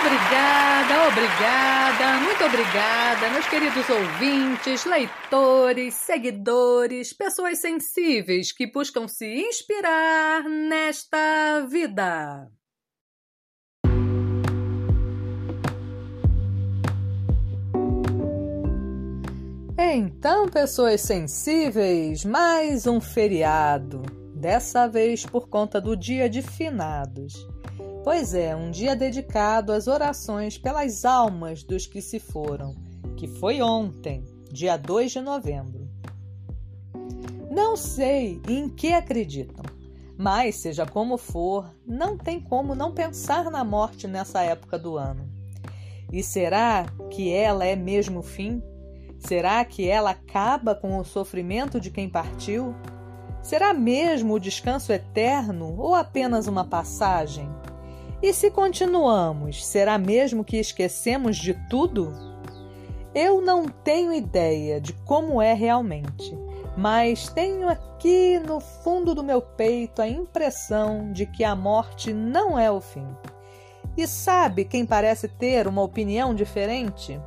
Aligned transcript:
Obrigada, 0.00 1.08
obrigada, 1.08 2.20
muito 2.22 2.44
obrigada, 2.44 3.30
meus 3.30 3.46
queridos 3.48 3.88
ouvintes, 3.88 4.84
leitores, 4.84 5.94
seguidores, 5.94 7.12
pessoas 7.12 7.58
sensíveis 7.58 8.52
que 8.52 8.70
buscam 8.70 9.08
se 9.08 9.26
inspirar 9.26 10.44
nesta 10.44 11.66
vida. 11.68 12.48
Então, 19.80 20.48
pessoas 20.48 21.00
sensíveis, 21.00 22.24
mais 22.24 22.86
um 22.86 23.00
feriado, 23.00 24.02
dessa 24.34 24.86
vez 24.86 25.26
por 25.26 25.48
conta 25.48 25.80
do 25.80 25.96
Dia 25.96 26.28
de 26.28 26.40
Finados. 26.40 27.34
Pois 28.04 28.32
é, 28.32 28.54
um 28.54 28.70
dia 28.70 28.94
dedicado 28.94 29.72
às 29.72 29.86
orações 29.86 30.56
pelas 30.56 31.04
almas 31.04 31.62
dos 31.62 31.86
que 31.86 32.00
se 32.00 32.18
foram, 32.18 32.76
que 33.16 33.26
foi 33.26 33.60
ontem, 33.60 34.24
dia 34.50 34.76
2 34.76 35.12
de 35.12 35.20
novembro. 35.20 35.88
Não 37.50 37.76
sei 37.76 38.40
em 38.48 38.68
que 38.68 38.92
acreditam, 38.92 39.64
mas 40.16 40.56
seja 40.56 40.86
como 40.86 41.18
for, 41.18 41.74
não 41.84 42.16
tem 42.16 42.40
como 42.40 42.74
não 42.74 42.94
pensar 42.94 43.50
na 43.50 43.64
morte 43.64 44.06
nessa 44.06 44.42
época 44.42 44.78
do 44.78 44.96
ano. 44.96 45.28
E 46.12 46.22
será 46.22 46.86
que 47.10 47.32
ela 47.32 47.66
é 47.66 47.76
mesmo 47.76 48.20
o 48.20 48.22
fim? 48.22 48.62
Será 49.18 49.64
que 49.64 49.88
ela 49.88 50.10
acaba 50.10 50.74
com 50.74 50.96
o 50.96 51.04
sofrimento 51.04 51.80
de 51.80 51.90
quem 51.90 52.08
partiu? 52.08 52.74
Será 53.42 53.74
mesmo 53.74 54.34
o 54.34 54.40
descanso 54.40 54.92
eterno 54.92 55.74
ou 55.76 55.94
apenas 55.94 56.46
uma 56.46 56.64
passagem? 56.64 57.57
E 58.20 58.32
se 58.32 58.50
continuamos, 58.50 59.64
será 59.64 59.96
mesmo 59.96 60.44
que 60.44 60.56
esquecemos 60.56 61.36
de 61.36 61.54
tudo? 61.68 62.12
Eu 63.14 63.40
não 63.40 63.68
tenho 63.68 64.12
ideia 64.12 64.80
de 64.80 64.92
como 64.92 65.40
é 65.40 65.52
realmente, 65.54 66.36
mas 66.76 67.28
tenho 67.28 67.68
aqui 67.68 68.40
no 68.40 68.58
fundo 68.58 69.14
do 69.14 69.22
meu 69.22 69.40
peito 69.40 70.02
a 70.02 70.08
impressão 70.08 71.12
de 71.12 71.26
que 71.26 71.44
a 71.44 71.54
morte 71.54 72.12
não 72.12 72.58
é 72.58 72.68
o 72.70 72.80
fim. 72.80 73.06
E 73.96 74.06
sabe 74.06 74.64
quem 74.64 74.84
parece 74.84 75.28
ter 75.28 75.68
uma 75.68 75.82
opinião 75.82 76.34
diferente? 76.34 77.20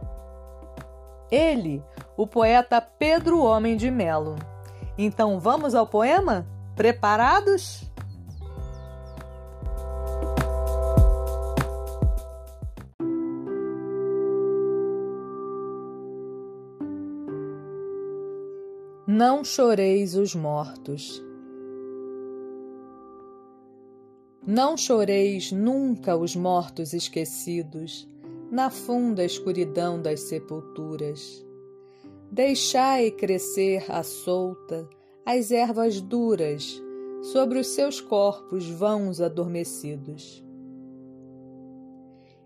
Ele, 1.31 1.81
o 2.17 2.27
poeta 2.27 2.81
Pedro 2.81 3.41
Homem 3.41 3.77
de 3.77 3.89
Melo. 3.89 4.35
Então 4.97 5.39
vamos 5.39 5.73
ao 5.73 5.87
poema? 5.87 6.45
Preparados? 6.75 7.90
Não 19.13 19.43
choreis 19.43 20.15
os 20.15 20.33
mortos. 20.33 21.21
Não 24.47 24.77
choreis 24.77 25.51
nunca 25.51 26.15
os 26.15 26.33
mortos 26.33 26.93
esquecidos 26.93 28.07
na 28.49 28.69
funda 28.69 29.25
escuridão 29.25 30.01
das 30.01 30.21
sepulturas. 30.21 31.45
Deixai 32.31 33.11
crescer 33.11 33.83
à 33.91 34.01
solta 34.01 34.87
as 35.25 35.51
ervas 35.51 35.99
duras 35.99 36.81
sobre 37.21 37.59
os 37.59 37.67
seus 37.67 37.99
corpos 37.99 38.65
vãos 38.69 39.19
adormecidos. 39.19 40.41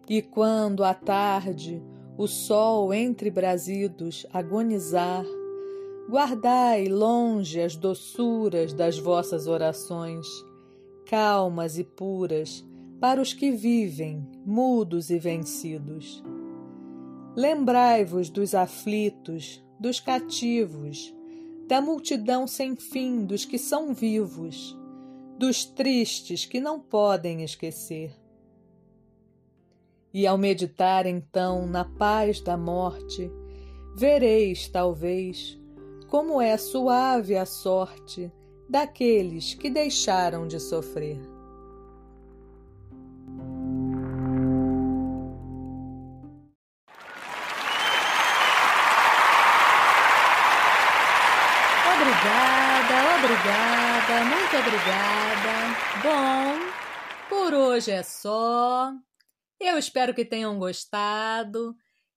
E 0.10 0.20
quando 0.20 0.84
à 0.84 0.96
tarde 0.96 1.80
o 2.18 2.28
sol 2.28 2.92
entre 2.92 3.30
brasidos 3.30 4.26
agonizar, 4.34 5.24
guardai 6.10 6.88
longe 6.88 7.60
as 7.60 7.76
doçuras 7.76 8.74
das 8.74 8.98
vossas 8.98 9.48
orações, 9.48 10.28
calmas 11.06 11.78
e 11.78 11.84
puras, 11.84 12.66
para 13.00 13.22
os 13.22 13.34
que 13.34 13.52
vivem, 13.52 14.26
mudos 14.46 15.10
e 15.10 15.20
vencidos. 15.20 16.24
Lembrai-vos 17.36 18.30
dos 18.30 18.56
aflitos, 18.56 19.64
dos 19.80 20.00
cativos, 20.00 21.14
da 21.68 21.82
multidão 21.82 22.48
sem 22.48 22.76
fim 22.76 23.26
dos 23.26 23.44
que 23.44 23.58
são 23.58 23.94
vivos, 23.94 24.78
dos 25.38 25.66
tristes 25.66 26.46
que 26.46 26.60
não 26.60 26.80
podem 26.80 27.44
esquecer. 27.44 28.16
E 30.14 30.26
ao 30.26 30.38
meditar 30.38 31.06
então 31.06 31.68
na 31.68 31.84
paz 31.84 32.40
da 32.40 32.56
morte, 32.56 33.30
vereis, 33.98 34.70
talvez, 34.70 35.60
como 36.16 36.42
é 36.42 36.56
suave 36.56 37.36
a 37.36 37.46
sorte 37.46 38.32
daqueles 38.70 39.54
que 39.54 39.70
deixaram 39.70 40.48
de 40.48 40.62
sofrer. 40.62 41.20
Obrigada, 51.94 52.96
obrigada, 53.18 54.24
muito 54.24 54.56
obrigada. 54.56 55.54
Bom, 56.02 57.28
por 57.28 57.54
hoje 57.54 57.92
é 57.92 58.04
só. 58.04 58.94
Eu 59.60 59.78
espero 59.78 60.14
que 60.14 60.24
tenham 60.24 60.58
gostado. 60.58 61.76